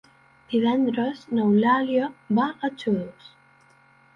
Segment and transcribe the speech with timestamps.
[0.53, 2.09] Divendres n'Eulàlia
[2.41, 3.29] va a Xodos.